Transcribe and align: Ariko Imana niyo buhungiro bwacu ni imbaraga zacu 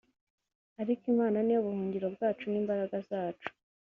Ariko 0.81 1.03
Imana 1.13 1.37
niyo 1.41 1.59
buhungiro 1.65 2.07
bwacu 2.15 2.43
ni 2.47 2.57
imbaraga 2.61 2.95
zacu 3.09 3.49